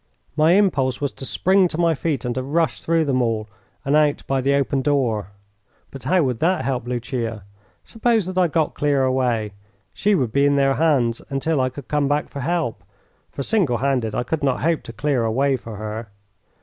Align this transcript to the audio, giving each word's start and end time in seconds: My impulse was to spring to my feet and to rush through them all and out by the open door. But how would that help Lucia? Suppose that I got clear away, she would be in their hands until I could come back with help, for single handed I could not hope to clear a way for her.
My 0.35 0.53
impulse 0.53 0.99
was 0.99 1.11
to 1.11 1.25
spring 1.27 1.67
to 1.67 1.77
my 1.77 1.93
feet 1.93 2.25
and 2.25 2.33
to 2.33 2.41
rush 2.41 2.81
through 2.81 3.05
them 3.05 3.21
all 3.21 3.47
and 3.85 3.95
out 3.95 4.25
by 4.25 4.41
the 4.41 4.55
open 4.55 4.81
door. 4.81 5.27
But 5.91 6.05
how 6.05 6.23
would 6.23 6.39
that 6.39 6.65
help 6.65 6.87
Lucia? 6.87 7.43
Suppose 7.83 8.25
that 8.25 8.35
I 8.35 8.47
got 8.47 8.73
clear 8.73 9.03
away, 9.03 9.53
she 9.93 10.15
would 10.15 10.31
be 10.31 10.47
in 10.47 10.55
their 10.55 10.73
hands 10.73 11.21
until 11.29 11.61
I 11.61 11.69
could 11.69 11.87
come 11.87 12.07
back 12.07 12.33
with 12.33 12.41
help, 12.41 12.83
for 13.29 13.43
single 13.43 13.77
handed 13.77 14.15
I 14.15 14.23
could 14.23 14.41
not 14.43 14.63
hope 14.63 14.81
to 14.85 14.91
clear 14.91 15.23
a 15.23 15.31
way 15.31 15.55
for 15.55 15.75
her. 15.75 16.07